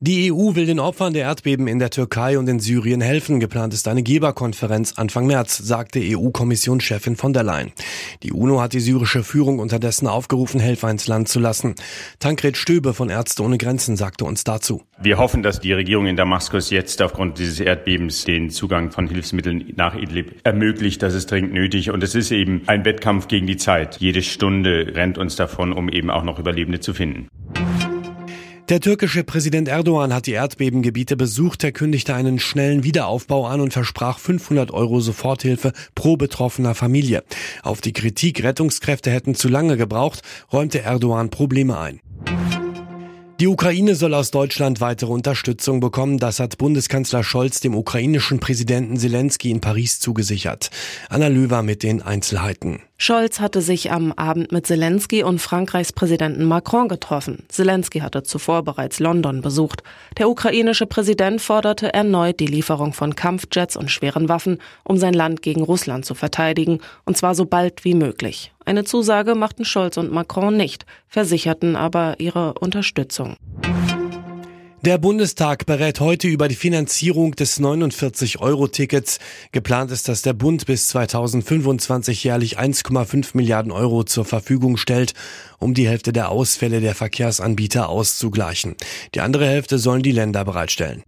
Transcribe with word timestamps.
Die 0.00 0.30
EU 0.32 0.54
will 0.54 0.66
den 0.66 0.78
Opfern 0.78 1.12
der 1.12 1.24
Erdbeben 1.24 1.66
in 1.66 1.80
der 1.80 1.90
Türkei 1.90 2.38
und 2.38 2.48
in 2.48 2.60
Syrien 2.60 3.00
helfen. 3.00 3.40
Geplant 3.40 3.74
ist 3.74 3.88
eine 3.88 4.04
Geberkonferenz 4.04 4.92
Anfang 4.92 5.26
März, 5.26 5.58
sagte 5.58 5.98
EU-Kommissionschefin 6.00 7.16
von 7.16 7.32
der 7.32 7.42
Leyen. 7.42 7.72
Die 8.22 8.30
UNO 8.30 8.60
hat 8.60 8.74
die 8.74 8.78
syrische 8.78 9.24
Führung 9.24 9.58
unterdessen 9.58 10.06
aufgerufen, 10.06 10.60
Helfer 10.60 10.88
ins 10.88 11.08
Land 11.08 11.26
zu 11.26 11.40
lassen. 11.40 11.74
Tankred 12.20 12.56
Stöbe 12.56 12.94
von 12.94 13.10
Ärzte 13.10 13.42
ohne 13.42 13.58
Grenzen 13.58 13.96
sagte 13.96 14.24
uns 14.24 14.44
dazu. 14.44 14.82
Wir 15.02 15.18
hoffen, 15.18 15.42
dass 15.42 15.58
die 15.58 15.72
Regierung 15.72 16.06
in 16.06 16.14
Damaskus 16.14 16.70
jetzt 16.70 17.02
aufgrund 17.02 17.40
dieses 17.40 17.58
Erdbebens 17.58 18.24
den 18.24 18.50
Zugang 18.50 18.92
von 18.92 19.08
Hilfsmitteln 19.08 19.72
nach 19.74 19.96
Idlib 19.96 20.42
ermöglicht. 20.44 21.02
Das 21.02 21.12
ist 21.12 21.28
dringend 21.28 21.54
nötig. 21.54 21.90
Und 21.90 22.04
es 22.04 22.14
ist 22.14 22.30
eben 22.30 22.62
ein 22.68 22.84
Wettkampf 22.84 23.26
gegen 23.26 23.48
die 23.48 23.56
Zeit. 23.56 23.96
Jede 23.96 24.22
Stunde 24.22 24.92
rennt 24.94 25.18
uns 25.18 25.34
davon, 25.34 25.72
um 25.72 25.88
eben 25.88 26.08
auch 26.08 26.22
noch 26.22 26.38
Überlebende 26.38 26.78
zu 26.78 26.94
finden. 26.94 27.26
Der 28.68 28.80
türkische 28.80 29.24
Präsident 29.24 29.66
Erdogan 29.66 30.12
hat 30.12 30.26
die 30.26 30.32
Erdbebengebiete 30.32 31.16
besucht. 31.16 31.64
Er 31.64 31.72
kündigte 31.72 32.14
einen 32.14 32.38
schnellen 32.38 32.84
Wiederaufbau 32.84 33.46
an 33.46 33.62
und 33.62 33.72
versprach 33.72 34.18
500 34.18 34.72
Euro 34.72 35.00
Soforthilfe 35.00 35.72
pro 35.94 36.18
betroffener 36.18 36.74
Familie. 36.74 37.24
Auf 37.62 37.80
die 37.80 37.94
Kritik, 37.94 38.42
Rettungskräfte 38.42 39.10
hätten 39.10 39.34
zu 39.34 39.48
lange 39.48 39.78
gebraucht, 39.78 40.20
räumte 40.52 40.82
Erdogan 40.82 41.30
Probleme 41.30 41.78
ein. 41.78 42.00
Die 43.40 43.46
Ukraine 43.46 43.94
soll 43.94 44.12
aus 44.12 44.32
Deutschland 44.32 44.82
weitere 44.82 45.12
Unterstützung 45.12 45.80
bekommen. 45.80 46.18
Das 46.18 46.38
hat 46.38 46.58
Bundeskanzler 46.58 47.24
Scholz 47.24 47.60
dem 47.60 47.74
ukrainischen 47.74 48.38
Präsidenten 48.38 48.98
Zelensky 48.98 49.50
in 49.50 49.62
Paris 49.62 49.98
zugesichert. 49.98 50.68
Anna 51.08 51.28
Löwer 51.28 51.62
mit 51.62 51.82
den 51.82 52.02
Einzelheiten. 52.02 52.82
Scholz 53.00 53.38
hatte 53.38 53.62
sich 53.62 53.92
am 53.92 54.12
Abend 54.14 54.50
mit 54.50 54.66
Zelensky 54.66 55.22
und 55.22 55.38
Frankreichs 55.38 55.92
Präsidenten 55.92 56.44
Macron 56.44 56.88
getroffen. 56.88 57.44
Zelensky 57.46 58.00
hatte 58.00 58.24
zuvor 58.24 58.64
bereits 58.64 58.98
London 58.98 59.40
besucht. 59.40 59.84
Der 60.18 60.28
ukrainische 60.28 60.84
Präsident 60.84 61.40
forderte 61.40 61.94
erneut 61.94 62.40
die 62.40 62.48
Lieferung 62.48 62.92
von 62.92 63.14
Kampfjets 63.14 63.76
und 63.76 63.92
schweren 63.92 64.28
Waffen, 64.28 64.58
um 64.82 64.96
sein 64.98 65.14
Land 65.14 65.42
gegen 65.42 65.62
Russland 65.62 66.06
zu 66.06 66.16
verteidigen, 66.16 66.80
und 67.04 67.16
zwar 67.16 67.36
so 67.36 67.46
bald 67.46 67.84
wie 67.84 67.94
möglich. 67.94 68.52
Eine 68.64 68.82
Zusage 68.82 69.36
machten 69.36 69.64
Scholz 69.64 69.96
und 69.96 70.10
Macron 70.10 70.56
nicht, 70.56 70.84
versicherten 71.06 71.76
aber 71.76 72.16
ihre 72.18 72.54
Unterstützung. 72.54 73.36
Der 74.88 74.96
Bundestag 74.96 75.66
berät 75.66 76.00
heute 76.00 76.28
über 76.28 76.48
die 76.48 76.54
Finanzierung 76.54 77.32
des 77.32 77.60
49-Euro-Tickets. 77.60 79.18
Geplant 79.52 79.90
ist, 79.90 80.08
dass 80.08 80.22
der 80.22 80.32
Bund 80.32 80.64
bis 80.64 80.88
2025 80.88 82.24
jährlich 82.24 82.58
1,5 82.58 83.32
Milliarden 83.34 83.70
Euro 83.70 84.04
zur 84.04 84.24
Verfügung 84.24 84.78
stellt, 84.78 85.12
um 85.58 85.74
die 85.74 85.86
Hälfte 85.86 86.14
der 86.14 86.30
Ausfälle 86.30 86.80
der 86.80 86.94
Verkehrsanbieter 86.94 87.90
auszugleichen. 87.90 88.76
Die 89.14 89.20
andere 89.20 89.46
Hälfte 89.46 89.76
sollen 89.76 90.02
die 90.02 90.10
Länder 90.10 90.46
bereitstellen. 90.46 91.02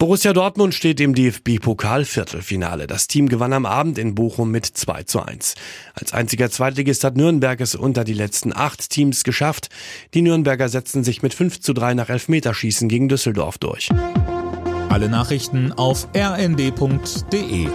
Borussia 0.00 0.32
Dortmund 0.32 0.74
steht 0.74 0.98
im 0.98 1.14
DFB-Pokal-Viertelfinale. 1.14 2.86
Das 2.86 3.06
Team 3.06 3.28
gewann 3.28 3.52
am 3.52 3.66
Abend 3.66 3.98
in 3.98 4.14
Bochum 4.14 4.50
mit 4.50 4.64
2 4.64 5.02
zu 5.02 5.20
1. 5.20 5.56
Als 5.92 6.14
einziger 6.14 6.50
Zweitligist 6.50 7.04
hat 7.04 7.18
Nürnberg 7.18 7.60
es 7.60 7.74
unter 7.74 8.02
die 8.02 8.14
letzten 8.14 8.56
acht 8.56 8.88
Teams 8.88 9.24
geschafft. 9.24 9.68
Die 10.14 10.22
Nürnberger 10.22 10.70
setzten 10.70 11.04
sich 11.04 11.22
mit 11.22 11.34
5 11.34 11.60
zu 11.60 11.74
3 11.74 11.92
nach 11.92 12.08
Elfmeterschießen 12.08 12.88
gegen 12.88 13.10
Düsseldorf 13.10 13.58
durch. 13.58 13.90
Alle 14.88 15.10
Nachrichten 15.10 15.70
auf 15.72 16.08
rnd.de 16.16 17.68